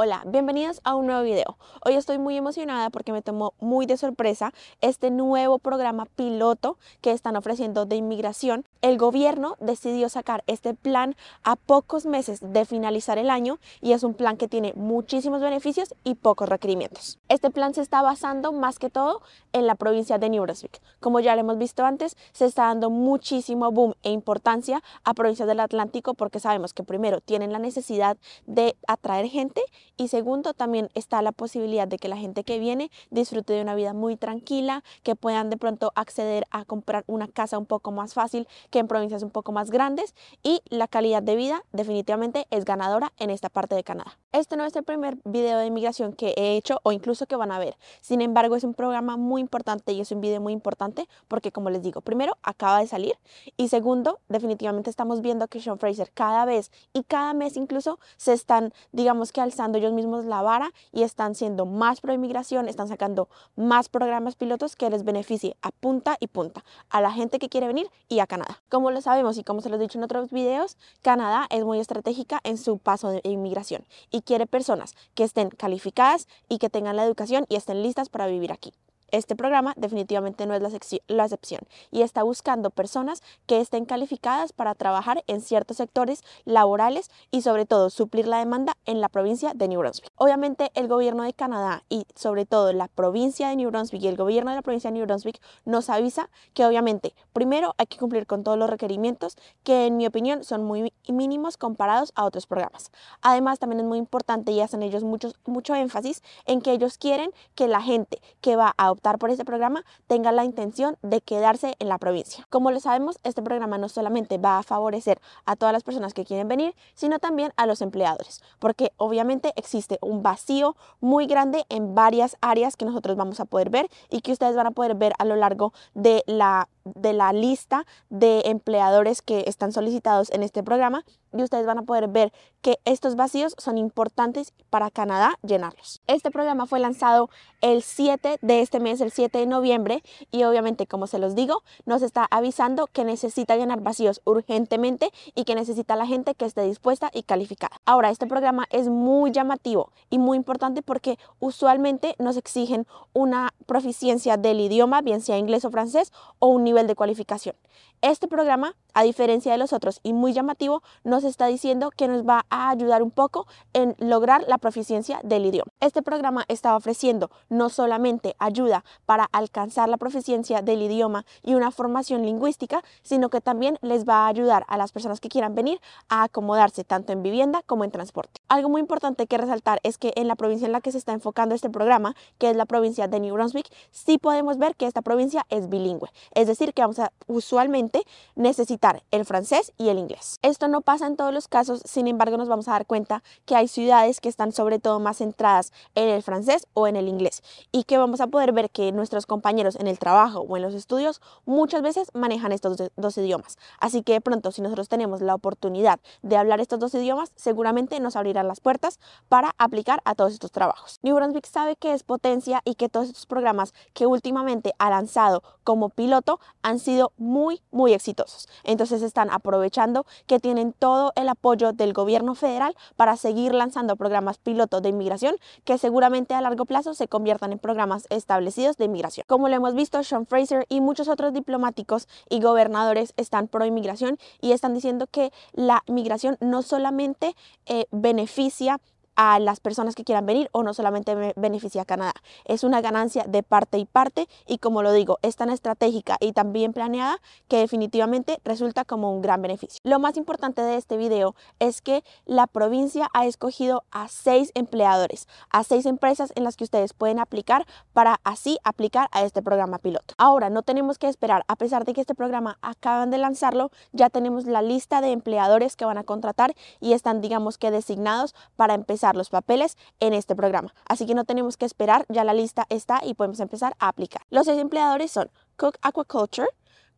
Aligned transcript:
Hola, 0.00 0.22
bienvenidos 0.28 0.80
a 0.84 0.94
un 0.94 1.06
nuevo 1.06 1.22
video. 1.22 1.58
Hoy 1.84 1.94
estoy 1.94 2.18
muy 2.18 2.36
emocionada 2.36 2.88
porque 2.88 3.10
me 3.10 3.20
tomó 3.20 3.54
muy 3.58 3.84
de 3.84 3.96
sorpresa 3.96 4.52
este 4.80 5.10
nuevo 5.10 5.58
programa 5.58 6.04
piloto 6.04 6.78
que 7.00 7.10
están 7.10 7.34
ofreciendo 7.34 7.84
de 7.84 7.96
inmigración. 7.96 8.64
El 8.80 8.96
gobierno 8.96 9.56
decidió 9.58 10.08
sacar 10.08 10.44
este 10.46 10.72
plan 10.72 11.16
a 11.42 11.56
pocos 11.56 12.06
meses 12.06 12.38
de 12.40 12.64
finalizar 12.64 13.18
el 13.18 13.28
año 13.28 13.58
y 13.80 13.90
es 13.90 14.04
un 14.04 14.14
plan 14.14 14.36
que 14.36 14.46
tiene 14.46 14.72
muchísimos 14.76 15.40
beneficios 15.40 15.92
y 16.04 16.14
pocos 16.14 16.48
requerimientos. 16.48 17.18
Este 17.28 17.50
plan 17.50 17.74
se 17.74 17.80
está 17.80 18.00
basando 18.00 18.52
más 18.52 18.78
que 18.78 18.90
todo 18.90 19.20
en 19.52 19.66
la 19.66 19.74
provincia 19.74 20.16
de 20.18 20.30
New 20.30 20.44
Brunswick. 20.44 20.80
Como 21.00 21.18
ya 21.18 21.34
lo 21.34 21.40
hemos 21.40 21.58
visto 21.58 21.84
antes, 21.84 22.16
se 22.30 22.44
está 22.44 22.66
dando 22.66 22.88
muchísimo 22.88 23.72
boom 23.72 23.94
e 24.04 24.12
importancia 24.12 24.80
a 25.02 25.12
provincias 25.14 25.48
del 25.48 25.58
Atlántico 25.58 26.14
porque 26.14 26.38
sabemos 26.38 26.72
que 26.72 26.84
primero 26.84 27.20
tienen 27.20 27.50
la 27.50 27.58
necesidad 27.58 28.16
de 28.46 28.76
atraer 28.86 29.26
gente 29.26 29.60
y 29.96 30.08
segundo, 30.08 30.54
también 30.54 30.88
está 30.94 31.22
la 31.22 31.32
posibilidad 31.32 31.88
de 31.88 31.98
que 31.98 32.08
la 32.08 32.16
gente 32.16 32.44
que 32.44 32.58
viene 32.58 32.90
disfrute 33.10 33.52
de 33.52 33.62
una 33.62 33.74
vida 33.74 33.92
muy 33.92 34.16
tranquila, 34.16 34.84
que 35.02 35.16
puedan 35.16 35.50
de 35.50 35.56
pronto 35.56 35.92
acceder 35.94 36.46
a 36.50 36.64
comprar 36.64 37.04
una 37.06 37.28
casa 37.28 37.58
un 37.58 37.66
poco 37.66 37.90
más 37.90 38.14
fácil 38.14 38.46
que 38.70 38.78
en 38.78 38.88
provincias 38.88 39.22
un 39.22 39.30
poco 39.30 39.52
más 39.52 39.70
grandes 39.70 40.14
y 40.42 40.60
la 40.68 40.88
calidad 40.88 41.22
de 41.22 41.36
vida 41.36 41.62
definitivamente 41.72 42.46
es 42.50 42.64
ganadora 42.64 43.12
en 43.18 43.30
esta 43.30 43.48
parte 43.48 43.74
de 43.74 43.84
Canadá. 43.84 44.18
Este 44.32 44.56
no 44.56 44.64
es 44.64 44.76
el 44.76 44.84
primer 44.84 45.16
video 45.24 45.58
de 45.58 45.66
inmigración 45.66 46.12
que 46.12 46.34
he 46.36 46.56
hecho 46.56 46.80
o 46.82 46.92
incluso 46.92 47.26
que 47.26 47.36
van 47.36 47.50
a 47.50 47.58
ver. 47.58 47.76
Sin 48.00 48.20
embargo, 48.20 48.56
es 48.56 48.64
un 48.64 48.74
programa 48.74 49.16
muy 49.16 49.40
importante 49.40 49.92
y 49.92 50.00
es 50.00 50.12
un 50.12 50.20
video 50.20 50.40
muy 50.40 50.52
importante 50.52 51.08
porque, 51.28 51.52
como 51.52 51.70
les 51.70 51.82
digo, 51.82 52.00
primero, 52.00 52.36
acaba 52.42 52.80
de 52.80 52.86
salir 52.86 53.14
y 53.56 53.68
segundo, 53.68 54.18
definitivamente 54.28 54.90
estamos 54.90 55.22
viendo 55.22 55.48
que 55.48 55.60
Sean 55.60 55.78
Fraser 55.78 56.10
cada 56.12 56.44
vez 56.44 56.70
y 56.92 57.04
cada 57.04 57.32
mes 57.32 57.56
incluso 57.56 57.98
se 58.16 58.32
están, 58.32 58.72
digamos 58.92 59.32
que 59.32 59.40
alzando 59.40 59.77
ellos 59.78 59.92
mismos 59.92 60.24
la 60.24 60.42
vara 60.42 60.72
y 60.92 61.02
están 61.02 61.34
siendo 61.34 61.66
más 61.66 62.00
pro 62.00 62.12
inmigración, 62.12 62.68
están 62.68 62.88
sacando 62.88 63.28
más 63.56 63.88
programas 63.88 64.36
pilotos 64.36 64.76
que 64.76 64.90
les 64.90 65.04
beneficie 65.04 65.56
a 65.62 65.70
punta 65.70 66.16
y 66.20 66.26
punta 66.26 66.64
a 66.90 67.00
la 67.00 67.12
gente 67.12 67.38
que 67.38 67.48
quiere 67.48 67.66
venir 67.66 67.90
y 68.08 68.20
a 68.20 68.26
Canadá. 68.26 68.62
Como 68.68 68.90
lo 68.90 69.00
sabemos 69.00 69.38
y 69.38 69.44
como 69.44 69.60
se 69.60 69.68
lo 69.68 69.76
he 69.76 69.78
dicho 69.78 69.98
en 69.98 70.04
otros 70.04 70.30
videos, 70.30 70.76
Canadá 71.02 71.46
es 71.50 71.64
muy 71.64 71.80
estratégica 71.80 72.40
en 72.44 72.58
su 72.58 72.78
paso 72.78 73.10
de 73.10 73.20
inmigración 73.24 73.84
y 74.10 74.22
quiere 74.22 74.46
personas 74.46 74.94
que 75.14 75.24
estén 75.24 75.50
calificadas 75.50 76.28
y 76.48 76.58
que 76.58 76.70
tengan 76.70 76.96
la 76.96 77.04
educación 77.04 77.46
y 77.48 77.56
estén 77.56 77.82
listas 77.82 78.08
para 78.08 78.26
vivir 78.26 78.52
aquí. 78.52 78.72
Este 79.10 79.34
programa 79.34 79.72
definitivamente 79.76 80.44
no 80.46 80.54
es 80.54 80.60
la, 81.08 81.24
excepción 81.24 81.60
y 81.90 82.02
está 82.02 82.22
buscando 82.22 82.68
personas 82.68 83.22
que 83.46 83.58
estén 83.58 83.86
calificadas 83.86 84.52
para 84.52 84.74
trabajar 84.74 85.24
en 85.26 85.40
ciertos 85.40 85.78
sectores 85.78 86.22
laborales 86.44 87.10
y 87.30 87.40
sobre 87.40 87.64
todo 87.64 87.88
suplir 87.88 88.28
la 88.28 88.38
demanda 88.38 88.76
en 88.84 89.00
la 89.00 89.08
provincia 89.08 89.52
de 89.54 89.66
New 89.66 89.80
Brunswick. 89.80 90.10
Obviamente 90.16 90.70
el 90.74 90.88
gobierno 90.88 91.22
de 91.22 91.32
Canadá 91.32 91.84
y 91.88 92.04
sobre 92.14 92.44
todo 92.44 92.72
la 92.74 92.88
provincia 92.88 93.48
de 93.48 93.56
New 93.56 93.70
Brunswick 93.70 94.02
y 94.02 94.08
el 94.08 94.16
gobierno 94.16 94.50
de 94.50 94.56
la 94.56 94.62
provincia 94.62 94.90
de 94.90 94.98
New 94.98 95.06
Brunswick 95.06 95.40
nos 95.64 95.88
avisa 95.88 96.28
que 96.52 96.66
obviamente 96.66 97.14
primero 97.32 97.74
hay 97.78 97.86
que 97.86 97.96
cumplir 97.96 98.26
con 98.26 98.44
todos 98.44 98.58
los 98.58 98.68
requerimientos 98.68 99.36
que 99.62 99.86
en 99.86 99.96
mi 99.96 100.06
opinión 100.06 100.44
son 100.44 100.64
muy 100.64 100.92
mínimos 101.08 101.56
comparados 101.56 102.12
a 102.14 102.26
otros 102.26 102.46
programas. 102.46 102.90
Además 103.22 103.58
también 103.58 103.80
es 103.80 103.86
muy 103.86 103.98
importante 103.98 104.52
y 104.52 104.60
hacen 104.60 104.82
ellos 104.82 105.02
mucho, 105.02 105.32
mucho 105.46 105.74
énfasis 105.74 106.22
en 106.44 106.60
que 106.60 106.72
ellos 106.72 106.98
quieren 106.98 107.30
que 107.54 107.68
la 107.68 107.80
gente 107.80 108.20
que 108.42 108.56
va 108.56 108.74
a 108.76 108.97
por 109.18 109.30
este 109.30 109.44
programa 109.44 109.84
tenga 110.06 110.32
la 110.32 110.44
intención 110.44 110.96
de 111.02 111.20
quedarse 111.20 111.74
en 111.78 111.88
la 111.88 111.98
provincia. 111.98 112.46
Como 112.50 112.70
lo 112.70 112.80
sabemos, 112.80 113.18
este 113.24 113.42
programa 113.42 113.78
no 113.78 113.88
solamente 113.88 114.38
va 114.38 114.58
a 114.58 114.62
favorecer 114.62 115.20
a 115.46 115.56
todas 115.56 115.72
las 115.72 115.82
personas 115.82 116.14
que 116.14 116.24
quieren 116.24 116.48
venir, 116.48 116.74
sino 116.94 117.18
también 117.18 117.52
a 117.56 117.66
los 117.66 117.80
empleadores, 117.80 118.42
porque 118.58 118.92
obviamente 118.96 119.52
existe 119.56 119.98
un 120.02 120.22
vacío 120.22 120.76
muy 121.00 121.26
grande 121.26 121.64
en 121.68 121.94
varias 121.94 122.36
áreas 122.40 122.76
que 122.76 122.84
nosotros 122.84 123.16
vamos 123.16 123.40
a 123.40 123.44
poder 123.44 123.70
ver 123.70 123.88
y 124.10 124.20
que 124.20 124.32
ustedes 124.32 124.56
van 124.56 124.66
a 124.66 124.72
poder 124.72 124.94
ver 124.94 125.12
a 125.18 125.24
lo 125.24 125.36
largo 125.36 125.72
de 125.94 126.22
la 126.26 126.68
de 126.94 127.12
la 127.12 127.32
lista 127.32 127.86
de 128.10 128.42
empleadores 128.46 129.22
que 129.22 129.44
están 129.46 129.72
solicitados 129.72 130.30
en 130.30 130.42
este 130.42 130.62
programa 130.62 131.04
y 131.36 131.42
ustedes 131.42 131.66
van 131.66 131.78
a 131.78 131.82
poder 131.82 132.08
ver 132.08 132.32
que 132.62 132.78
estos 132.84 133.16
vacíos 133.16 133.54
son 133.58 133.78
importantes 133.78 134.52
para 134.70 134.90
Canadá 134.90 135.38
llenarlos. 135.42 136.00
Este 136.06 136.30
programa 136.30 136.66
fue 136.66 136.80
lanzado 136.80 137.30
el 137.60 137.82
7 137.82 138.38
de 138.40 138.60
este 138.60 138.80
mes, 138.80 139.00
el 139.00 139.10
7 139.10 139.38
de 139.38 139.46
noviembre, 139.46 140.02
y 140.30 140.44
obviamente, 140.44 140.86
como 140.86 141.06
se 141.06 141.18
los 141.18 141.34
digo, 141.34 141.62
nos 141.86 142.02
está 142.02 142.26
avisando 142.30 142.86
que 142.86 143.04
necesita 143.04 143.56
llenar 143.56 143.80
vacíos 143.80 144.20
urgentemente 144.24 145.10
y 145.34 145.44
que 145.44 145.54
necesita 145.54 145.96
la 145.96 146.06
gente 146.06 146.34
que 146.34 146.44
esté 146.44 146.62
dispuesta 146.62 147.10
y 147.12 147.22
calificada. 147.22 147.80
Ahora, 147.84 148.10
este 148.10 148.26
programa 148.26 148.66
es 148.70 148.88
muy 148.88 149.30
llamativo 149.30 149.92
y 150.10 150.18
muy 150.18 150.36
importante 150.36 150.82
porque 150.82 151.18
usualmente 151.40 152.14
nos 152.18 152.36
exigen 152.36 152.86
una 153.12 153.54
proficiencia 153.66 154.36
del 154.36 154.60
idioma, 154.60 155.02
bien 155.02 155.20
sea 155.20 155.38
inglés 155.38 155.64
o 155.64 155.70
francés, 155.70 156.12
o 156.38 156.48
un 156.48 156.64
nivel 156.64 156.77
de 156.86 156.94
cualificación. 156.94 157.56
Este 158.00 158.28
programa, 158.28 158.76
a 158.94 159.02
diferencia 159.02 159.50
de 159.50 159.58
los 159.58 159.72
otros 159.72 160.00
y 160.02 160.12
muy 160.12 160.32
llamativo, 160.32 160.82
nos 161.02 161.24
está 161.24 161.46
diciendo 161.46 161.90
que 161.90 162.06
nos 162.06 162.26
va 162.26 162.46
a 162.48 162.70
ayudar 162.70 163.02
un 163.02 163.10
poco 163.10 163.46
en 163.72 163.96
lograr 163.98 164.44
la 164.46 164.58
proficiencia 164.58 165.20
del 165.24 165.46
idioma. 165.46 165.72
Este 165.80 166.02
programa 166.02 166.44
está 166.48 166.76
ofreciendo 166.76 167.30
no 167.48 167.68
solamente 167.68 168.36
ayuda 168.38 168.84
para 169.04 169.24
alcanzar 169.32 169.88
la 169.88 169.96
proficiencia 169.96 170.62
del 170.62 170.82
idioma 170.82 171.24
y 171.42 171.54
una 171.54 171.70
formación 171.70 172.24
lingüística, 172.24 172.82
sino 173.02 173.30
que 173.30 173.40
también 173.40 173.78
les 173.82 174.08
va 174.08 174.24
a 174.24 174.28
ayudar 174.28 174.64
a 174.68 174.76
las 174.76 174.92
personas 174.92 175.20
que 175.20 175.28
quieran 175.28 175.54
venir 175.54 175.80
a 176.08 176.22
acomodarse 176.22 176.84
tanto 176.84 177.12
en 177.12 177.22
vivienda 177.22 177.62
como 177.66 177.84
en 177.84 177.90
transporte. 177.90 178.40
Algo 178.48 178.68
muy 178.68 178.80
importante 178.80 179.26
que 179.26 179.38
resaltar 179.38 179.80
es 179.82 179.98
que 179.98 180.12
en 180.16 180.28
la 180.28 180.36
provincia 180.36 180.66
en 180.66 180.72
la 180.72 180.80
que 180.80 180.92
se 180.92 180.98
está 180.98 181.12
enfocando 181.12 181.54
este 181.54 181.70
programa, 181.70 182.14
que 182.38 182.50
es 182.50 182.56
la 182.56 182.66
provincia 182.66 183.08
de 183.08 183.20
New 183.20 183.34
Brunswick, 183.34 183.68
sí 183.90 184.18
podemos 184.18 184.58
ver 184.58 184.76
que 184.76 184.86
esta 184.86 185.02
provincia 185.02 185.44
es 185.48 185.68
bilingüe, 185.68 186.10
es 186.34 186.46
decir, 186.46 186.67
que 186.72 186.82
vamos 186.82 186.98
a 186.98 187.12
usualmente 187.26 188.02
necesitar 188.34 189.02
el 189.10 189.24
francés 189.24 189.72
y 189.78 189.88
el 189.88 189.98
inglés. 189.98 190.38
Esto 190.42 190.68
no 190.68 190.80
pasa 190.80 191.06
en 191.06 191.16
todos 191.16 191.32
los 191.32 191.48
casos, 191.48 191.82
sin 191.84 192.08
embargo 192.08 192.36
nos 192.36 192.48
vamos 192.48 192.68
a 192.68 192.72
dar 192.72 192.86
cuenta 192.86 193.22
que 193.44 193.56
hay 193.56 193.68
ciudades 193.68 194.20
que 194.20 194.28
están 194.28 194.52
sobre 194.52 194.78
todo 194.78 195.00
más 195.00 195.18
centradas 195.18 195.72
en 195.94 196.08
el 196.08 196.22
francés 196.22 196.66
o 196.74 196.86
en 196.86 196.96
el 196.96 197.08
inglés 197.08 197.42
y 197.72 197.84
que 197.84 197.98
vamos 197.98 198.20
a 198.20 198.26
poder 198.26 198.52
ver 198.52 198.70
que 198.70 198.92
nuestros 198.92 199.26
compañeros 199.26 199.76
en 199.76 199.86
el 199.86 199.98
trabajo 199.98 200.40
o 200.40 200.56
en 200.56 200.62
los 200.62 200.74
estudios 200.74 201.20
muchas 201.44 201.82
veces 201.82 202.10
manejan 202.14 202.52
estos 202.52 202.90
dos 202.96 203.18
idiomas. 203.18 203.58
Así 203.80 204.02
que 204.02 204.14
de 204.14 204.20
pronto 204.20 204.52
si 204.52 204.62
nosotros 204.62 204.88
tenemos 204.88 205.20
la 205.20 205.34
oportunidad 205.34 206.00
de 206.22 206.36
hablar 206.36 206.60
estos 206.60 206.78
dos 206.78 206.94
idiomas, 206.94 207.32
seguramente 207.36 208.00
nos 208.00 208.16
abrirán 208.16 208.48
las 208.48 208.60
puertas 208.60 208.98
para 209.28 209.54
aplicar 209.58 210.00
a 210.04 210.14
todos 210.14 210.32
estos 210.32 210.52
trabajos. 210.52 210.98
New 211.02 211.14
Brunswick 211.14 211.46
sabe 211.46 211.76
que 211.76 211.92
es 211.92 212.02
potencia 212.02 212.62
y 212.64 212.74
que 212.74 212.88
todos 212.88 213.08
estos 213.08 213.26
programas 213.26 213.74
que 213.92 214.06
últimamente 214.06 214.74
ha 214.78 214.90
lanzado 214.90 215.42
como 215.64 215.88
piloto 215.88 216.40
han 216.62 216.78
sido 216.78 217.12
muy, 217.16 217.62
muy 217.70 217.92
exitosos. 217.92 218.48
Entonces 218.64 219.02
están 219.02 219.30
aprovechando 219.30 220.06
que 220.26 220.40
tienen 220.40 220.72
todo 220.72 221.12
el 221.16 221.28
apoyo 221.28 221.72
del 221.72 221.92
gobierno 221.92 222.34
federal 222.34 222.76
para 222.96 223.16
seguir 223.16 223.54
lanzando 223.54 223.96
programas 223.96 224.38
pilotos 224.38 224.82
de 224.82 224.90
inmigración 224.90 225.36
que 225.64 225.78
seguramente 225.78 226.34
a 226.34 226.40
largo 226.40 226.64
plazo 226.64 226.94
se 226.94 227.08
conviertan 227.08 227.52
en 227.52 227.58
programas 227.58 228.06
establecidos 228.10 228.76
de 228.76 228.84
inmigración. 228.84 229.24
Como 229.28 229.48
lo 229.48 229.54
hemos 229.54 229.74
visto, 229.74 230.02
Sean 230.02 230.26
Fraser 230.26 230.66
y 230.68 230.80
muchos 230.80 231.08
otros 231.08 231.32
diplomáticos 231.32 232.08
y 232.28 232.40
gobernadores 232.40 233.14
están 233.16 233.48
pro 233.48 233.64
inmigración 233.64 234.18
y 234.40 234.52
están 234.52 234.74
diciendo 234.74 235.06
que 235.06 235.32
la 235.52 235.82
inmigración 235.86 236.36
no 236.40 236.62
solamente 236.62 237.34
eh, 237.66 237.86
beneficia 237.90 238.80
a 239.18 239.40
las 239.40 239.58
personas 239.58 239.96
que 239.96 240.04
quieran 240.04 240.24
venir 240.26 240.48
o 240.52 240.62
no 240.62 240.72
solamente 240.72 241.34
beneficia 241.34 241.82
a 241.82 241.84
Canadá. 241.84 242.14
Es 242.44 242.62
una 242.62 242.80
ganancia 242.80 243.24
de 243.26 243.42
parte 243.42 243.76
y 243.76 243.84
parte 243.84 244.28
y 244.46 244.58
como 244.58 244.80
lo 244.84 244.92
digo, 244.92 245.18
es 245.22 245.34
tan 245.34 245.50
estratégica 245.50 246.16
y 246.20 246.32
tan 246.32 246.52
bien 246.52 246.72
planeada 246.72 247.20
que 247.48 247.58
definitivamente 247.58 248.38
resulta 248.44 248.84
como 248.84 249.12
un 249.12 249.20
gran 249.20 249.42
beneficio. 249.42 249.80
Lo 249.82 249.98
más 249.98 250.16
importante 250.16 250.62
de 250.62 250.76
este 250.76 250.96
video 250.96 251.34
es 251.58 251.82
que 251.82 252.04
la 252.26 252.46
provincia 252.46 253.08
ha 253.12 253.26
escogido 253.26 253.82
a 253.90 254.06
seis 254.06 254.52
empleadores, 254.54 255.26
a 255.50 255.64
seis 255.64 255.84
empresas 255.86 256.32
en 256.36 256.44
las 256.44 256.56
que 256.56 256.62
ustedes 256.62 256.92
pueden 256.92 257.18
aplicar 257.18 257.66
para 257.92 258.20
así 258.22 258.58
aplicar 258.62 259.08
a 259.10 259.24
este 259.24 259.42
programa 259.42 259.78
piloto. 259.78 260.14
Ahora, 260.16 260.48
no 260.48 260.62
tenemos 260.62 260.96
que 260.96 261.08
esperar, 261.08 261.44
a 261.48 261.56
pesar 261.56 261.84
de 261.84 261.92
que 261.92 262.00
este 262.00 262.14
programa 262.14 262.58
acaban 262.62 263.10
de 263.10 263.18
lanzarlo, 263.18 263.72
ya 263.90 264.10
tenemos 264.10 264.44
la 264.44 264.62
lista 264.62 265.00
de 265.00 265.10
empleadores 265.10 265.74
que 265.74 265.84
van 265.84 265.98
a 265.98 266.04
contratar 266.04 266.54
y 266.78 266.92
están 266.92 267.20
digamos 267.20 267.58
que 267.58 267.72
designados 267.72 268.36
para 268.54 268.74
empezar 268.74 269.07
los 269.16 269.30
papeles 269.30 269.76
en 270.00 270.12
este 270.12 270.34
programa. 270.34 270.74
Así 270.86 271.06
que 271.06 271.14
no 271.14 271.24
tenemos 271.24 271.56
que 271.56 271.66
esperar, 271.66 272.04
ya 272.08 272.24
la 272.24 272.34
lista 272.34 272.66
está 272.68 273.00
y 273.04 273.14
podemos 273.14 273.40
empezar 273.40 273.74
a 273.78 273.88
aplicar. 273.88 274.22
Los 274.30 274.46
seis 274.46 274.58
empleadores 274.58 275.10
son 275.10 275.30
Cook 275.56 275.78
Aquaculture, 275.82 276.48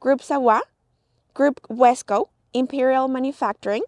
Group 0.01 0.23
Sawa, 0.23 0.63
Group 1.35 1.61
Wesco, 1.69 2.31
Imperial 2.53 3.09
Manufacturing, 3.09 3.85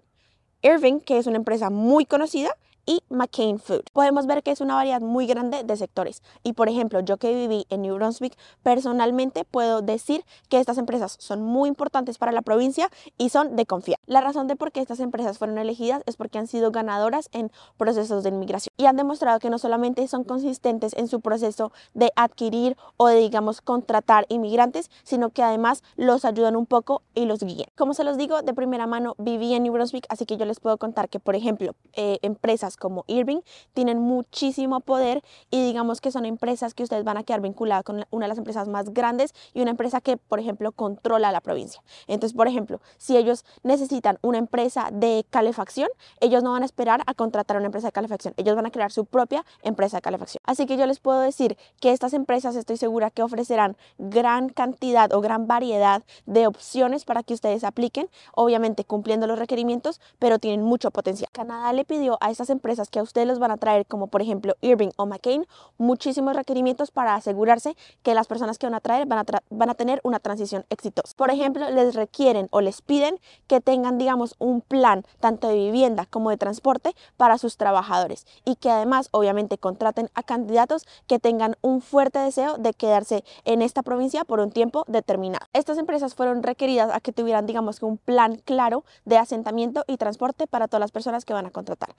Irving, 0.63 1.01
que 1.01 1.19
es 1.19 1.27
una 1.27 1.37
empresa 1.37 1.71
muy 1.71 2.07
conocida, 2.07 2.57
y 2.87 3.03
McCain 3.09 3.59
Food. 3.59 3.85
Podemos 3.93 4.27
ver 4.27 4.43
que 4.43 4.51
es 4.51 4.61
una 4.61 4.75
variedad 4.75 5.01
muy 5.01 5.27
grande 5.27 5.65
de 5.65 5.77
sectores. 5.77 6.23
Y 6.43 6.55
por 6.55 6.69
ejemplo, 6.69 7.01
yo 7.01 7.17
que 7.17 7.35
viví 7.35 7.67
en 7.71 7.83
New 7.83 7.95
Brunswick, 7.95 8.37
personalmente 8.63 9.45
puedo 9.45 9.83
decir 9.83 10.25
que 10.49 10.59
estas 10.59 10.79
empresas 10.79 11.17
son 11.19 11.43
muy 11.43 11.69
importantes 11.69 12.19
para 12.19 12.33
la 12.33 12.43
provincia 12.43 12.91
y 13.19 13.29
son 13.29 13.57
de 13.57 13.67
confiar. 13.67 13.99
La 14.07 14.21
razón 14.21 14.47
de 14.47 14.57
por 14.57 14.73
qué 14.73 14.81
estas 14.81 15.01
empresas 15.01 15.39
fueron 15.39 15.59
elegidas 15.59 16.03
es 16.07 16.17
porque 16.17 16.39
han 16.39 16.47
sido 16.47 16.71
ganadoras 16.71 17.29
en 17.33 17.51
procesos 17.77 18.23
de 18.23 18.31
inmigración 18.31 18.73
y 18.77 18.87
han 18.87 18.97
demostrado 18.97 19.39
que 19.39 19.51
no 19.51 19.59
solamente 19.59 20.07
son 20.09 20.25
consistentes 20.25 20.93
en 20.95 21.09
su 21.09 21.21
proceso 21.21 21.73
de 21.95 22.13
adquirir 22.17 22.77
o 22.97 23.07
de, 23.07 23.17
digamos, 23.17 23.61
contratar 23.61 24.27
inmigrantes, 24.29 24.91
sino 25.03 25.31
que 25.31 25.43
además 25.43 25.83
los 25.97 26.25
ayudan 26.25 26.57
un 26.57 26.67
poco 26.67 27.03
y 27.15 27.27
los 27.27 27.41
guían. 27.41 27.69
Como 27.77 27.95
se 27.95 28.05
los 28.05 28.17
digo, 28.17 28.43
de 28.43 28.55
primera 28.55 28.87
mano 28.87 29.15
viví 29.19 29.55
en 29.55 29.63
New 29.63 29.73
Brunswick, 29.73 30.07
así 30.09 30.27
que 30.27 30.37
yo 30.37 30.45
les 30.45 30.61
puedo 30.61 30.77
contar 30.79 31.09
que, 31.09 31.21
por 31.21 31.37
ejemplo, 31.37 31.75
eh, 31.95 32.19
empresas 32.23 32.72
como 32.77 33.05
Irving 33.07 33.41
tienen 33.75 33.99
muchísimo 33.99 34.81
poder 34.81 35.23
y 35.51 35.65
digamos 35.65 36.01
que 36.01 36.11
son 36.11 36.25
empresas 36.25 36.75
que 36.75 36.83
ustedes 36.83 37.05
van 37.05 37.17
a 37.17 37.23
quedar 37.23 37.41
vinculadas 37.41 37.85
con 37.85 38.05
una 38.11 38.25
de 38.25 38.29
las 38.29 38.39
empresas 38.39 38.69
más 38.69 38.93
grandes 38.93 39.35
y 39.55 39.61
una 39.61 39.71
empresa 39.71 40.01
que, 40.01 40.17
por 40.17 40.41
ejemplo, 40.41 40.73
controla 40.73 41.33
la 41.33 41.41
provincia. 41.41 41.83
Entonces, 42.07 42.37
por 42.37 42.49
ejemplo, 42.49 42.81
si 42.99 43.17
ellos 43.17 43.45
necesitan 43.63 44.19
una 44.23 44.39
empresa 44.39 44.89
de 44.93 45.25
calefacción, 45.31 45.89
ellos 46.21 46.43
no 46.43 46.53
van 46.53 46.63
a 46.63 46.67
esperar 46.67 47.03
a 47.07 47.15
contratar 47.15 47.57
una 47.57 47.67
empresa 47.67 47.89
de 47.89 47.93
calefacción, 47.93 48.35
ellos 48.37 48.57
van 48.57 48.67
a 48.67 48.71
crear 48.71 48.91
su 48.93 49.05
propia 49.05 49.45
empresa 49.63 49.99
de 49.99 50.03
calefacción. 50.03 50.41
Así 50.45 50.67
que 50.67 50.77
yo 50.77 50.87
les 50.87 51.01
puedo 51.01 51.21
decir 51.21 51.57
que 51.81 51.93
estas 51.93 52.13
empresas 52.13 52.57
estoy 52.57 52.77
segura 52.77 53.11
que 53.11 53.23
ofrecerán 53.23 53.77
gran 53.99 54.49
cantidad 54.49 55.13
o 55.13 55.21
gran 55.21 55.47
variedad 55.47 56.03
de 56.27 56.47
opciones 56.47 57.05
para 57.05 57.23
que 57.23 57.35
ustedes 57.35 57.65
apliquen, 57.65 58.09
obviamente 58.35 58.85
cumpliendo 58.85 59.27
los 59.27 59.39
requerimientos, 59.39 60.01
pero 60.19 60.39
tienen 60.39 60.63
mucho 60.63 60.91
potencial. 60.91 61.31
Canadá 61.33 61.73
le 61.73 61.85
pidió 61.85 62.19
a 62.21 62.31
estas 62.31 62.51
empresas 62.51 62.62
que 62.91 62.99
a 62.99 63.03
ustedes 63.03 63.27
los 63.27 63.39
van 63.39 63.51
a 63.51 63.57
traer, 63.57 63.87
como 63.87 64.07
por 64.07 64.23
ejemplo 64.23 64.55
Irving 64.61 64.91
o 64.97 65.05
McCain, 65.05 65.47
muchísimos 65.79 66.35
requerimientos 66.35 66.91
para 66.91 67.15
asegurarse 67.15 67.77
que 68.03 68.15
las 68.15 68.27
personas 68.27 68.57
que 68.57 68.67
van 68.67 68.75
a 68.75 68.81
traer 68.81 69.07
van 69.07 69.19
a, 69.19 69.25
van 69.51 69.69
a 69.69 69.75
tener 69.75 70.01
una 70.05 70.21
transición 70.21 70.65
exitosa. 70.71 71.13
Por 71.17 71.31
ejemplo, 71.31 71.69
les 71.71 71.95
requieren 71.95 72.49
o 72.51 72.61
les 72.61 72.81
piden 72.81 73.19
que 73.47 73.61
tengan, 73.61 73.99
digamos, 73.99 74.37
un 74.39 74.61
plan 74.61 75.05
tanto 75.21 75.49
de 75.49 75.55
vivienda 75.55 76.07
como 76.07 76.31
de 76.31 76.37
transporte 76.37 76.95
para 77.17 77.37
sus 77.37 77.57
trabajadores 77.57 78.27
y 78.45 78.57
que 78.57 78.71
además, 78.71 79.09
obviamente, 79.11 79.59
contraten 79.59 80.09
a 80.15 80.23
candidatos 80.23 80.87
que 81.07 81.19
tengan 81.19 81.57
un 81.61 81.81
fuerte 81.83 82.21
deseo 82.21 82.57
de 82.59 82.73
quedarse 82.73 83.25
en 83.45 83.61
esta 83.61 83.83
provincia 83.83 84.25
por 84.25 84.41
un 84.41 84.51
tiempo 84.51 84.85
determinado. 84.87 85.47
Estas 85.53 85.79
empresas 85.79 86.15
fueron 86.15 86.43
requeridas 86.43 86.91
a 86.95 87.01
que 87.01 87.13
tuvieran, 87.13 87.47
digamos, 87.47 87.83
un 87.83 87.99
plan 87.99 88.37
claro 88.45 88.85
de 89.05 89.19
asentamiento 89.19 89.85
y 89.87 89.97
transporte 89.97 90.47
para 90.47 90.69
todas 90.69 90.81
las 90.81 90.93
personas 90.93 91.25
que 91.25 91.35
van 91.35 91.47
a 91.47 91.51
contratar. 91.51 91.95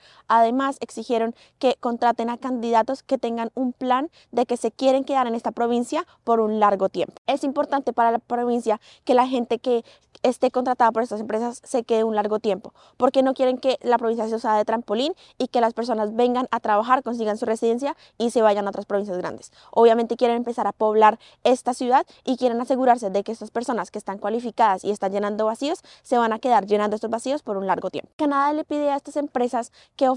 Además, 0.54 0.78
exigieron 0.82 1.34
que 1.58 1.78
contraten 1.80 2.30
a 2.30 2.38
candidatos 2.38 3.02
que 3.02 3.18
tengan 3.18 3.50
un 3.56 3.74
plan 3.74 4.12
de 4.32 4.46
que 4.46 4.56
se 4.56 4.70
quieren 4.70 5.04
quedar 5.04 5.26
en 5.26 5.34
esta 5.34 5.52
provincia 5.52 6.06
por 6.24 6.40
un 6.40 6.60
largo 6.60 6.90
tiempo. 6.90 7.16
Es 7.26 7.44
importante 7.44 7.92
para 7.92 8.12
la 8.12 8.20
provincia 8.20 8.80
que 9.04 9.16
la 9.16 9.28
gente 9.28 9.58
que 9.58 9.84
esté 10.22 10.52
contratada 10.52 10.92
por 10.92 11.04
estas 11.04 11.20
empresas 11.20 11.60
se 11.64 11.84
quede 11.84 12.04
un 12.04 12.16
largo 12.16 12.40
tiempo, 12.40 12.74
porque 12.98 13.24
no 13.24 13.34
quieren 13.34 13.58
que 13.58 13.78
la 13.82 13.98
provincia 13.98 14.28
se 14.28 14.36
use 14.36 14.48
de 14.48 14.64
trampolín 14.64 15.14
y 15.38 15.48
que 15.48 15.60
las 15.60 15.74
personas 15.74 16.16
vengan 16.16 16.48
a 16.52 16.60
trabajar, 16.60 17.04
consigan 17.04 17.38
su 17.38 17.46
residencia 17.46 17.98
y 18.18 18.30
se 18.30 18.42
vayan 18.42 18.68
a 18.68 18.70
otras 18.70 18.86
provincias 18.86 19.18
grandes. 19.18 19.52
Obviamente 19.72 20.16
quieren 20.16 20.38
empezar 20.38 20.68
a 20.68 20.72
poblar 20.72 21.20
esta 21.44 21.74
ciudad 21.74 22.06
y 22.24 22.38
quieren 22.38 22.62
asegurarse 22.62 23.10
de 23.10 23.24
que 23.24 23.32
estas 23.32 23.52
personas 23.52 23.92
que 23.92 23.98
están 23.98 24.18
cualificadas 24.18 24.86
y 24.86 24.92
están 24.92 25.12
llenando 25.12 25.46
vacíos 25.46 25.82
se 26.04 26.18
van 26.18 26.32
a 26.32 26.40
quedar 26.40 26.66
llenando 26.68 26.96
estos 26.96 27.10
vacíos 27.10 27.42
por 27.42 27.58
un 27.58 27.68
largo 27.68 27.90
tiempo. 27.90 28.12
Canadá 28.16 28.54
le 28.54 28.64
pide 28.64 28.92
a 28.92 28.96
estas 28.96 29.18
empresas 29.18 29.72
que 29.96 30.08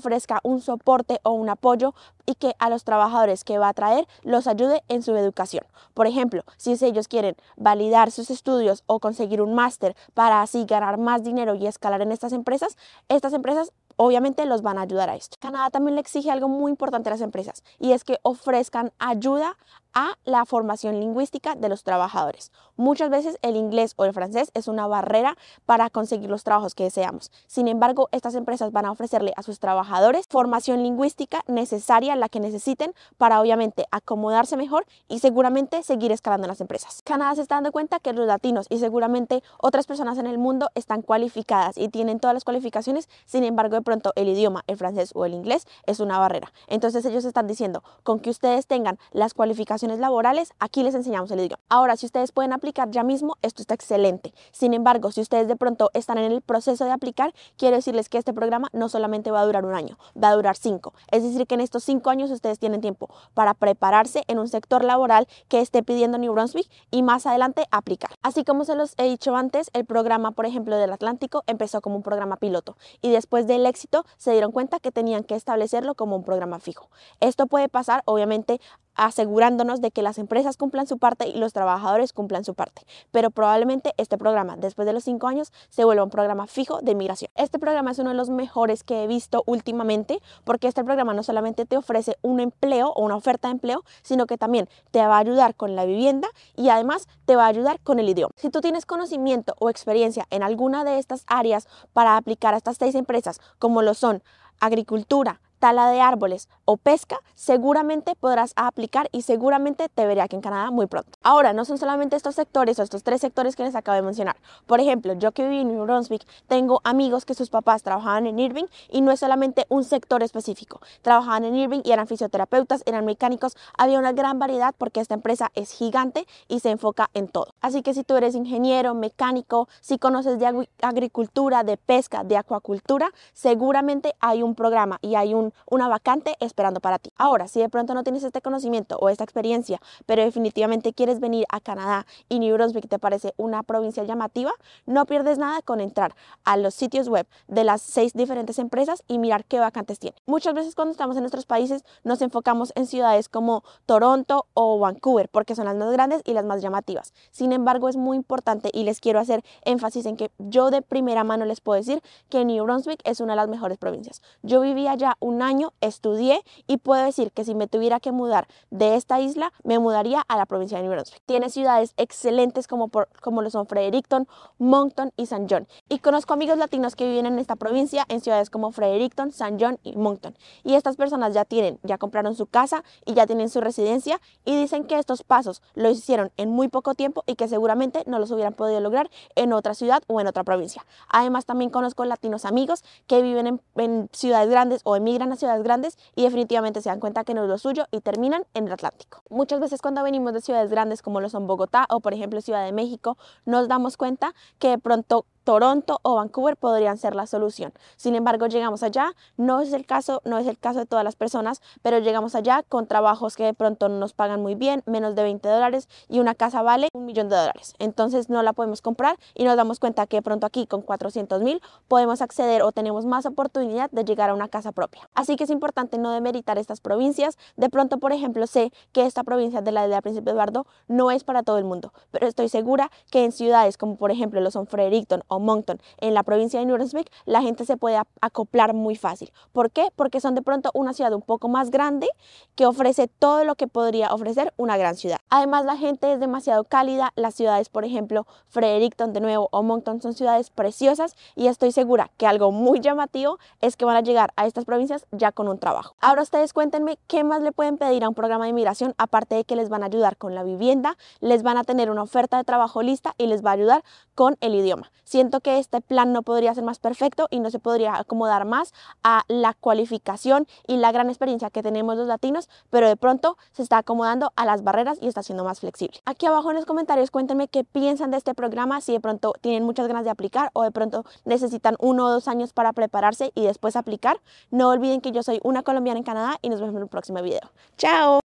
un 0.43 0.61
soporte 0.61 1.20
o 1.23 1.32
un 1.32 1.49
apoyo 1.49 1.94
y 2.26 2.34
que 2.34 2.55
a 2.58 2.69
los 2.69 2.84
trabajadores 2.84 3.44
que 3.44 3.58
va 3.58 3.69
a 3.69 3.75
traer 3.75 4.06
los 4.23 4.46
ayude 4.46 4.82
en 4.88 5.02
su 5.02 5.14
educación. 5.17 5.64
Por 5.94 6.06
ejemplo, 6.06 6.43
si 6.56 6.76
ellos 6.84 7.08
quieren 7.08 7.37
validar 7.56 8.11
sus 8.11 8.31
estudios 8.31 8.82
o 8.87 9.00
conseguir 9.00 9.40
un 9.40 9.55
máster 9.55 9.96
para 10.14 10.43
así 10.43 10.64
ganar 10.64 10.99
más 10.99 11.23
dinero 11.23 11.55
y 11.55 11.67
escalar 11.67 12.02
en 12.02 12.12
estas 12.12 12.32
empresas, 12.32 12.76
estas 13.08 13.32
empresas 13.32 13.73
obviamente 13.96 14.44
los 14.46 14.62
van 14.62 14.78
a 14.78 14.82
ayudar 14.82 15.08
a 15.08 15.17
esto. 15.17 15.37
Canadá 15.40 15.70
también 15.70 15.94
le 15.94 16.00
exige 16.00 16.31
algo 16.31 16.49
muy 16.49 16.70
importante 16.70 17.08
a 17.08 17.12
las 17.12 17.20
empresas 17.20 17.64
y 17.78 17.93
es 17.93 18.05
que 18.05 18.19
ofrezcan 18.23 18.93
ayuda 18.99 19.56
a 19.96 20.19
la 20.26 20.44
formación 20.44 21.00
lingüística 21.00 21.54
de 21.54 21.70
los 21.70 21.82
trabajadores. 21.82 22.52
Muchas 22.76 23.08
veces 23.08 23.38
el 23.40 23.56
inglés 23.56 23.94
o 23.96 24.04
el 24.04 24.12
francés 24.12 24.50
es 24.52 24.69
una 24.69 24.87
barrera 24.87 25.38
para 25.64 25.88
conseguir 25.88 26.28
los 26.28 26.44
trabajos 26.44 26.75
que 26.75 26.84
deseamos. 26.84 27.32
Sin 27.46 27.66
embargo, 27.66 28.10
estas 28.12 28.34
empresas 28.34 28.72
van 28.72 28.84
a 28.84 28.90
ofrecerle 28.90 29.32
a 29.37 29.43
sus 29.43 29.58
trabajadores 29.58 30.26
formación 30.28 30.82
lingüística 30.82 31.43
necesaria, 31.46 32.14
la 32.14 32.28
que 32.28 32.40
necesiten 32.40 32.93
para 33.16 33.40
obviamente 33.40 33.87
acomodarse 33.90 34.58
mejor 34.58 34.84
y 35.08 35.20
seguramente 35.20 35.82
seguir 35.82 36.12
escalando 36.12 36.44
en 36.44 36.50
las 36.50 36.60
empresas. 36.60 37.00
Canadá 37.02 37.34
se 37.34 37.40
está 37.40 37.54
dando 37.54 37.72
cuenta 37.72 37.99
que 37.99 38.12
los 38.12 38.26
latinos 38.26 38.66
y 38.69 38.78
seguramente 38.78 39.42
otras 39.56 39.87
personas 39.87 40.19
en 40.19 40.26
el 40.26 40.37
mundo 40.37 40.69
están 40.75 41.00
cualificadas 41.00 41.78
y 41.78 41.88
tienen 41.88 42.20
todas 42.20 42.34
las 42.34 42.44
cualificaciones, 42.44 43.08
sin 43.25 43.44
embargo, 43.44 43.76
de 43.76 43.82
pronto 43.82 44.12
el 44.14 44.28
idioma, 44.28 44.62
el 44.66 44.76
francés 44.76 45.12
o 45.14 45.25
el 45.25 45.32
inglés 45.32 45.66
es 45.87 46.00
una 46.00 46.19
barrera. 46.19 46.52
Entonces 46.66 47.02
ellos 47.06 47.25
están 47.25 47.46
diciendo, 47.46 47.82
con 48.02 48.20
que 48.20 48.28
ustedes 48.28 48.66
tengan 48.66 48.99
las 49.12 49.32
cualificaciones 49.32 49.86
laborales, 49.94 50.53
aquí 50.59 50.83
les 50.83 50.94
enseñamos 50.94 51.31
el 51.31 51.41
idioma. 51.41 51.62
Ahora, 51.69 51.97
si 51.97 52.06
ustedes 52.06 52.33
pueden 52.33 52.53
aplicar 52.53 52.91
ya 52.91 53.03
mismo, 53.03 53.37
esto 53.43 53.62
está 53.62 53.75
excelente. 53.75 54.35
Sin 54.53 54.75
embargo, 54.75 55.12
si 55.12 55.21
ustedes 55.21 55.49
de 55.49 55.56
pronto 55.56 55.91
están 55.94 56.19
en 56.19 56.33
el 56.33 56.43
proceso 56.43 56.85
de 56.85 56.91
aplicar, 56.91 57.33
quiero 57.56 57.77
decirles 57.77 58.09
que 58.09 58.19
este 58.19 58.33
programa 58.33 58.69
no 58.73 58.88
solamente 58.88 59.31
va 59.31 59.41
a 59.41 59.47
durar 59.47 59.65
un 59.65 59.75
año, 59.75 59.99
va 60.23 60.29
a 60.31 60.35
durar 60.35 60.56
cinco. 60.56 60.93
Es 61.11 61.23
decir, 61.23 61.47
que 61.47 61.55
en 61.55 61.61
estos 61.61 61.85
cinco 61.85 62.11
años 62.11 62.31
ustedes 62.31 62.59
tienen 62.59 62.81
tiempo 62.81 63.09
para 63.35 63.55
prepararse 63.55 64.25
en 64.27 64.38
un 64.38 64.49
sector 64.49 64.85
laboral 64.85 65.29
que 65.49 65.61
esté 65.61 65.83
pidiendo 65.83 66.19
New 66.19 66.33
Brunswick 66.33 66.69
y 66.91 67.03
más 67.03 67.27
adelante 67.27 67.67
aplicar. 67.71 68.11
Así 68.23 68.44
como 68.44 68.65
se 68.65 68.75
los 68.75 68.94
he 68.99 69.05
dicho 69.05 69.37
antes, 69.37 69.71
el 69.73 69.85
programa, 69.85 70.33
por 70.33 70.47
ejemplo, 70.47 70.77
del 70.77 70.93
Atlántico 70.93 71.44
empezó 71.47 71.81
como 71.81 71.97
un 71.97 72.03
programa 72.03 72.37
piloto 72.37 72.77
y 73.00 73.11
después 73.11 73.47
del 73.47 73.67
éxito 73.67 74.05
se 74.17 74.33
dieron 74.33 74.53
cuenta 74.53 74.81
que 74.81 74.93
tenían 74.93 75.25
que 75.25 75.35
establecerlo 75.35 75.94
como 75.94 76.17
un 76.17 76.25
programa 76.25 76.61
fijo. 76.61 76.91
Esto 77.21 77.47
puede 77.47 77.69
pasar, 77.69 78.03
obviamente, 78.05 78.61
asegurándonos 78.96 79.81
de 79.81 79.90
que 79.90 80.02
las 80.02 80.19
empresas 80.19 80.56
cumplan 80.56 80.87
su 80.87 80.98
parte 80.98 81.28
y 81.28 81.38
los 81.38 81.52
trabajadores 81.52 82.12
cumplan 82.12 82.44
su 82.44 82.54
parte. 82.54 82.82
Pero 83.12 83.31
probablemente 83.31 83.93
este 83.96 84.19
programa, 84.19 84.56
después 84.56 84.87
de 84.87 84.93
los 84.93 85.04
cinco 85.04 85.28
años, 85.28 85.52
se 85.69 85.84
vuelva 85.84 86.04
un 86.04 86.10
programa 86.10 86.46
fijo 86.46 86.81
de 86.81 86.94
migración. 86.94 87.31
Este 87.34 87.58
programa 87.58 87.90
es 87.90 87.98
uno 87.98 88.10
de 88.10 88.16
los 88.16 88.31
mejores 88.31 88.82
que 88.82 89.04
he 89.04 89.06
visto 89.06 89.43
últimamente 89.46 90.20
porque 90.44 90.69
este 90.69 90.84
programa 90.84 91.14
no 91.14 91.22
solamente 91.22 91.66
te 91.66 91.76
ofrece 91.76 92.16
un 92.22 92.40
empleo 92.40 92.90
o 92.90 93.04
una 93.04 93.16
oferta 93.16 93.48
de 93.48 93.52
empleo, 93.52 93.84
sino 94.02 94.26
que 94.26 94.38
también 94.38 94.69
te 94.90 95.06
va 95.06 95.16
a 95.16 95.20
ayudar 95.20 95.54
con 95.54 95.76
la 95.76 95.84
vivienda 95.84 96.28
y 96.56 96.69
además 96.69 97.08
te 97.25 97.37
va 97.37 97.44
a 97.44 97.49
ayudar 97.49 97.81
con 97.81 97.99
el 97.99 98.08
idioma. 98.08 98.32
Si 98.37 98.50
tú 98.50 98.60
tienes 98.60 98.87
conocimiento 98.87 99.54
o 99.58 99.70
experiencia 99.70 100.26
en 100.31 100.42
alguna 100.42 100.84
de 100.84 100.99
estas 100.99 101.25
áreas 101.26 101.69
para 101.92 102.16
aplicar 102.16 102.54
a 102.54 102.56
estas 102.56 102.76
seis 102.78 102.94
empresas, 102.94 103.40
como 103.58 103.82
lo 103.82 103.94
son 103.94 104.22
agricultura, 104.60 105.40
tala 105.58 105.91
de 105.91 106.00
árboles 106.00 106.49
o 106.64 106.76
pesca, 106.76 107.20
seguramente 107.35 108.14
podrás 108.17 108.53
aplicar 108.56 109.09
y 109.12 109.23
seguramente 109.23 109.88
te 109.88 110.07
veré 110.07 110.21
aquí 110.21 110.37
en 110.37 110.42
Canadá 110.42 110.71
muy 110.71 110.87
pronto. 110.87 111.11
Ahora, 111.23 111.52
no 111.52 111.64
son 111.64 111.78
solamente 111.78 112.16
estos 112.16 112.35
sectores 112.35 112.78
o 112.78 112.83
estos 112.83 113.02
tres 113.02 113.21
sectores 113.21 113.57
que 113.57 113.62
les 113.62 113.75
acabo 113.75 113.97
de 113.97 114.02
mencionar. 114.02 114.37
Por 114.66 114.80
ejemplo, 114.80 115.12
yo 115.14 115.33
que 115.33 115.42
viví 115.45 115.61
en 115.61 115.69
New 115.69 115.85
Brunswick, 115.85 116.26
tengo 116.49 116.80
amigos 116.85 117.25
que 117.25 117.35
sus 117.35 117.50
papás 117.50 117.83
trabajaban 117.83 118.26
en 118.26 118.38
Irving 118.38 118.66
y 118.90 119.00
no 119.00 119.12
es 119.12 119.21
solamente 119.21 119.66
un 119.69 119.85
sector 119.85 120.23
específico. 120.23 120.80
Trabajaban 121.02 121.45
en 121.45 121.57
Irving 121.57 121.80
y 121.85 121.92
eran 121.92 122.07
fisioterapeutas, 122.07 122.83
eran 122.87 123.04
mecánicos, 123.04 123.57
había 123.78 123.99
una 123.99 124.12
gran 124.12 124.38
variedad 124.38 124.75
porque 124.76 125.00
esta 125.00 125.14
empresa 125.14 125.50
es 125.54 125.73
gigante 125.73 126.26
y 126.49 126.61
se 126.61 126.71
enfoca 126.71 127.11
en 127.14 127.28
todo. 127.28 127.54
Así 127.61 127.83
que 127.83 127.95
si 127.95 128.04
tú 128.04 128.16
eres 128.16 128.35
ingeniero, 128.35 128.95
mecánico, 128.95 129.69
si 129.80 129.99
conoces 129.99 130.38
de 130.38 130.66
agricultura, 130.83 131.64
de 131.64 131.76
pesca, 131.76 132.25
de 132.25 132.37
acuacultura, 132.37 133.11
seguramente 133.33 134.14
hay 134.21 134.42
un 134.42 134.54
programa 134.54 134.99
y 135.02 135.14
hay 135.14 135.35
un 135.35 135.46
una 135.67 135.88
vacante 135.88 136.37
esperando 136.41 136.81
para 136.81 136.99
ti. 136.99 137.11
Ahora, 137.17 137.49
si 137.49 137.61
de 137.61 137.69
pronto 137.69 137.95
no 137.95 138.03
tienes 138.03 138.25
este 138.25 138.41
conocimiento 138.41 138.97
o 139.00 139.09
esta 139.09 139.25
experiencia, 139.25 139.81
pero 140.07 140.23
definitivamente 140.23 140.93
quieres 140.93 141.21
venir 141.21 141.47
a 141.50 141.61
Canadá 141.61 142.07
y 142.29 142.38
New 142.38 142.55
Brunswick 142.55 142.88
te 142.88 142.99
parece 142.99 143.35
una 143.37 143.62
provincia 143.62 144.05
llamativa, 144.05 144.53
no 144.87 145.07
pierdes 145.07 145.38
nada 145.38 145.62
con 145.62 145.81
entrar 145.81 146.15
a 146.45 146.57
los 146.57 146.75
sitios 146.75 147.09
web 147.09 147.26
de 147.49 147.65
las 147.65 147.83
seis 147.83 148.12
diferentes 148.12 148.59
empresas 148.59 149.03
y 149.09 149.19
mirar 149.19 149.45
qué 149.45 149.59
vacantes 149.59 149.99
tienen. 149.99 150.21
Muchas 150.26 150.55
veces 150.55 150.75
cuando 150.75 150.93
estamos 150.93 151.17
en 151.17 151.23
nuestros 151.23 151.47
países 151.47 151.85
nos 152.05 152.23
enfocamos 152.23 152.73
en 152.76 152.87
ciudades 152.87 153.29
como 153.29 153.65
Toronto 153.87 154.47
o 154.55 154.79
Vancouver 154.79 155.29
porque 155.29 155.55
son 155.55 155.67
las 155.67 155.76
más 155.76 155.91
grandes 155.93 156.23
y 156.25 156.33
las 156.33 156.45
más 156.45 156.62
llamativas. 156.62 157.12
Sin 157.31 157.53
embargo, 157.53 157.88
es 157.88 157.97
muy 157.97 158.17
importante 158.17 158.71
y 158.73 158.85
les 158.85 159.00
quiero 159.00 159.21
hacer 159.21 159.43
énfasis 159.65 160.07
en 160.07 160.17
que 160.17 160.31
yo 160.38 160.71
de 160.71 160.83
primera 160.83 161.25
mano 161.25 161.45
les 161.45 161.61
puedo 161.61 161.76
decir 161.76 162.03
que 162.29 162.45
New 162.45 162.65
Brunswick 162.65 163.00
es 163.05 163.21
una 163.21 163.35
de 163.35 163.37
las 163.37 163.49
mejores 163.49 163.79
provincias. 163.79 164.23
Yo 164.43 164.61
viví 164.61 164.87
allá 164.87 165.17
un 165.21 165.36
un 165.37 165.43
año, 165.43 165.73
estudié 165.81 166.43
y 166.66 166.78
puedo 166.78 167.05
decir 167.05 167.31
que 167.31 167.45
si 167.45 167.55
me 167.55 167.69
tuviera 167.69 168.00
que 168.00 168.11
mudar 168.11 168.49
de 168.71 168.97
esta 168.97 169.21
isla, 169.21 169.52
me 169.64 169.78
mudaría 169.78 170.23
a 170.28 170.37
la 170.37 170.47
provincia 170.47 170.78
de 170.78 170.85
New 170.85 170.93
Brunswick. 170.93 171.23
Tiene 171.26 171.50
ciudades 171.50 171.93
excelentes 171.97 172.66
como, 172.66 172.88
por, 172.88 173.09
como 173.21 173.43
lo 173.43 173.50
son 173.50 173.66
Fredericton, 173.66 174.26
Moncton 174.59 175.12
y 175.16 175.26
San 175.26 175.47
John. 175.49 175.69
Y 175.88 175.99
conozco 175.99 176.33
amigos 176.33 176.59
latinos 176.59 176.97
que 176.97 177.07
viven 177.07 177.26
en 177.26 177.38
esta 177.38 177.57
provincia 177.57 178.05
en 178.09 178.21
ciudades 178.21 178.49
como 178.50 178.73
Fredericton, 178.73 179.31
San 179.33 179.61
John 179.61 179.78
y 179.83 179.95
Moncton. 179.97 180.37
Y 180.64 180.75
estas 180.75 180.97
personas 180.97 181.35
ya 181.35 181.45
tienen, 181.45 181.78
ya 181.83 181.99
compraron 181.99 182.35
su 182.35 182.47
casa 182.47 182.83
y 183.05 183.14
ya 183.14 183.26
tienen 183.26 183.50
su 183.50 183.61
residencia 183.61 184.21
y 184.45 184.57
dicen 184.57 184.85
que 184.85 184.99
estos 184.99 185.23
pasos 185.23 185.62
lo 185.75 185.90
hicieron 185.90 186.33
en 186.37 186.50
muy 186.50 186.69
poco 186.69 186.95
tiempo 186.95 187.23
y 187.26 187.35
que 187.35 187.49
seguramente 187.49 188.02
no 188.07 188.19
los 188.19 188.31
hubieran 188.31 188.55
podido 188.55 188.81
lograr 188.81 189.11
en 189.35 189.52
otra 189.52 189.75
ciudad 189.75 190.02
o 190.07 190.21
en 190.21 190.26
otra 190.26 190.45
provincia. 190.45 190.87
Además 191.09 191.45
también 191.45 191.71
conozco 191.71 192.05
latinos 192.05 192.45
amigos 192.45 192.83
que 193.07 193.21
viven 193.21 193.47
en, 193.47 193.61
en 193.76 194.09
ciudades 194.12 194.49
grandes 194.49 194.81
o 194.85 194.97
emigran 194.97 195.25
a 195.33 195.37
ciudades 195.37 195.62
grandes 195.62 195.99
y 196.14 196.23
definitivamente 196.23 196.80
se 196.80 196.88
dan 196.88 197.00
cuenta 197.00 197.25
que 197.25 197.35
no 197.35 197.42
es 197.42 197.49
lo 197.49 197.59
suyo 197.59 197.87
y 197.90 198.00
terminan 198.00 198.45
en 198.54 198.66
el 198.66 198.73
Atlántico. 198.73 199.23
Muchas 199.30 199.61
veces 199.61 199.80
cuando 199.83 200.02
venimos 200.02 200.33
de 200.33 200.40
ciudades 200.40 200.71
grandes 200.71 201.02
como 201.02 201.21
lo 201.21 201.28
son 201.28 201.47
Bogotá 201.47 201.87
o 201.90 202.00
por 202.00 202.14
ejemplo 202.14 202.40
Ciudad 202.40 202.64
de 202.64 202.73
México, 202.73 203.16
nos 203.45 203.68
damos 203.68 203.97
cuenta 203.97 204.35
que 204.59 204.68
de 204.68 204.78
pronto 204.78 205.26
Toronto 205.47 206.00
o 206.03 206.17
Vancouver 206.17 206.57
podrían 206.57 206.99
ser 206.99 207.15
la 207.15 207.25
solución. 207.29 207.73
Sin 207.95 208.17
embargo, 208.17 208.49
llegamos 208.49 208.83
allá, 208.83 209.12
no 209.37 209.61
es 209.61 209.73
el 209.73 209.87
caso, 209.87 210.21
no 210.25 210.38
es 210.38 210.49
el 210.49 210.59
caso 210.59 210.81
de 210.81 210.87
todas 210.87 211.05
las 211.05 211.15
personas, 211.15 211.62
pero 211.83 212.00
llegamos 212.00 212.35
allá 212.35 212.65
con 212.69 212.88
trabajos 212.88 213.37
que 213.37 213.45
de 213.45 213.55
pronto 213.55 213.88
no 213.88 213.97
nos 214.00 214.12
pagan 214.12 214.43
muy 214.43 214.57
bien, 214.57 214.83
menos 214.87 215.15
de 215.15 215.23
20 215.23 215.49
dólares 215.49 215.88
y 216.09 216.19
una 216.19 216.35
casa 216.35 216.62
vale 216.62 216.88
un 216.93 217.07
millón 217.07 217.29
de 217.29 217.37
dólares. 217.37 217.75
Entonces 217.79 218.29
no 218.29 218.43
la 218.43 218.55
podemos 218.55 218.83
comprar 218.83 219.19
y 219.35 219.45
nos 219.45 219.57
damos 219.57 219.79
cuenta 219.79 220.09
que 220.09 220.17
de 220.17 220.23
pronto 220.23 220.49
aquí 220.49 220.67
con 220.67 220.83
400 220.83 221.41
mil 221.43 221.62
podemos 221.87 222.23
acceder 222.23 222.62
o 222.62 222.73
tenemos 222.73 223.07
más 223.07 223.25
oportunidad 223.25 223.88
de 223.93 224.05
llegar 224.05 224.31
a 224.31 224.35
una 224.35 224.49
casa 224.49 224.73
propia. 224.73 225.09
Así 225.15 225.37
que 225.37 225.45
es 225.45 225.50
importante 225.50 225.97
no 225.97 226.11
demeritar 226.11 226.59
estas 226.59 226.81
provincias. 226.81 227.38
De 227.55 227.71
pronto, 227.71 227.99
por 227.99 228.11
ejemplo, 228.12 228.49
sé 228.49 228.73
que 228.91 229.07
esta 229.07 229.23
provincia 229.23 229.62
de 229.62 229.71
la 229.71 229.85
isla 229.85 230.03
Príncipe 230.03 230.33
Eduardo 230.33 230.67
no 230.88 231.12
es 231.12 231.23
para 231.23 231.45
todo 231.45 231.59
el 231.59 231.65
mundo, 231.65 231.93
pero 232.11 232.26
estoy 232.26 232.49
segura 232.49 232.91
que 233.12 233.25
en 233.25 233.31
ciudades 233.31 233.79
como 233.79 233.97
por 233.97 234.11
ejemplo 234.11 234.41
lo 234.41 234.50
son 234.50 234.67
Fredericton 234.67 235.23
o 235.29 235.36
Moncton 235.38 235.81
en 235.99 236.14
la 236.14 236.23
provincia 236.23 236.61
de 236.61 236.66
Brunswick, 236.66 237.11
la 237.25 237.43
gente 237.43 237.64
se 237.64 237.76
puede 237.76 238.00
acoplar 238.21 238.75
muy 238.75 238.97
fácil. 238.97 239.33
¿Por 239.52 239.71
qué? 239.71 239.88
Porque 239.97 240.21
son 240.21 240.35
de 240.35 240.43
pronto 240.43 240.71
una 240.75 240.93
ciudad 240.93 241.12
un 241.12 241.23
poco 241.23 241.49
más 241.49 241.71
grande 241.71 242.09
que 242.55 242.66
ofrece 242.66 243.09
todo 243.09 243.45
lo 243.45 243.55
que 243.55 243.66
podría 243.66 244.12
ofrecer 244.12 244.52
una 244.57 244.76
gran 244.76 244.97
ciudad. 244.97 245.19
Además, 245.31 245.64
la 245.64 245.76
gente 245.76 246.12
es 246.12 246.21
demasiado 246.21 246.64
cálida. 246.64 247.12
Las 247.16 247.35
ciudades, 247.35 247.69
por 247.69 247.85
ejemplo, 247.85 248.26
Fredericton 248.49 249.12
de 249.12 249.21
nuevo 249.21 249.49
o 249.52 249.62
Moncton 249.62 250.00
son 250.02 250.14
ciudades 250.14 250.50
preciosas 250.50 251.16
y 251.35 251.47
estoy 251.47 251.73
segura 251.73 252.11
que 252.16 252.26
algo 252.26 252.52
muy 252.52 252.81
llamativo 252.81 253.38
es 253.61 253.76
que 253.76 253.85
van 253.85 253.97
a 253.97 254.00
llegar 254.00 254.33
a 254.37 254.47
estas 254.47 254.64
provincias 254.64 255.07
ya 255.12 255.33
con 255.33 255.49
un 255.49 255.59
trabajo. 255.59 255.95
Ahora 256.00 256.23
ustedes 256.23 256.52
cuéntenme 256.52 256.99
qué 257.07 257.25
más 257.25 257.43
le 257.43 257.52
pueden 257.52 257.78
pedir 257.78 258.05
a 258.05 258.09
un 258.09 258.14
programa 258.14 258.45
de 258.45 258.50
inmigración 258.50 258.95
aparte 258.99 259.35
de 259.35 259.45
que 259.45 259.57
les 259.57 259.69
van 259.69 259.83
a 259.83 259.87
ayudar 259.87 260.16
con 260.16 260.35
la 260.35 260.43
vivienda, 260.43 260.97
les 261.21 261.43
van 261.43 261.59
a 261.59 261.64
tener 261.64 261.90
una 261.90 262.02
oferta 262.02 262.37
de 262.37 262.45
trabajo 262.45 262.83
lista 262.83 263.14
y 263.19 263.26
les 263.26 263.45
va 263.45 263.50
a 263.50 263.55
ayudar 263.55 263.85
con 264.14 264.37
el 264.40 264.55
idioma. 264.55 264.90
Siento 265.26 265.40
que 265.40 265.59
este 265.59 265.80
plan 265.80 266.12
no 266.12 266.23
podría 266.23 266.54
ser 266.54 266.62
más 266.62 266.78
perfecto 266.78 267.26
y 267.33 267.40
no 267.40 267.50
se 267.50 267.59
podría 267.59 267.97
acomodar 267.97 268.45
más 268.45 268.73
a 269.02 269.25
la 269.26 269.54
cualificación 269.54 270.47
y 270.68 270.76
la 270.76 270.92
gran 270.92 271.09
experiencia 271.09 271.50
que 271.50 271.64
tenemos 271.64 271.97
los 271.97 272.06
latinos, 272.06 272.49
pero 272.71 272.87
de 272.87 272.95
pronto 272.95 273.37
se 273.50 273.64
está 273.64 273.78
acomodando 273.78 274.33
a 274.37 274.45
las 274.45 274.62
barreras 274.62 274.99
y 275.02 275.09
está 275.09 275.25
siendo 275.25 275.42
más 275.42 275.59
flexible. 275.59 275.99
Aquí 276.04 276.26
abajo 276.26 276.50
en 276.50 276.56
los 276.56 276.64
comentarios 276.64 277.11
cuéntenme 277.11 277.49
qué 277.49 277.64
piensan 277.64 278.12
de 278.12 278.18
este 278.18 278.35
programa, 278.35 278.80
si 278.80 278.92
de 278.92 279.00
pronto 279.00 279.33
tienen 279.40 279.64
muchas 279.64 279.88
ganas 279.88 280.04
de 280.04 280.11
aplicar 280.11 280.50
o 280.52 280.62
de 280.62 280.71
pronto 280.71 281.04
necesitan 281.25 281.75
uno 281.80 282.06
o 282.06 282.11
dos 282.12 282.28
años 282.28 282.52
para 282.52 282.73
prepararse 282.73 283.33
y 283.35 283.47
después 283.47 283.75
aplicar. 283.75 284.21
No 284.52 284.68
olviden 284.68 285.00
que 285.00 285.11
yo 285.11 285.25
soy 285.25 285.40
una 285.42 285.64
colombiana 285.64 285.99
en 285.99 286.04
Canadá 286.04 286.38
y 286.40 286.50
nos 286.50 286.61
vemos 286.61 286.76
en 286.76 286.83
el 286.83 286.88
próximo 286.88 287.21
video. 287.21 287.50
¡Chao! 287.76 288.21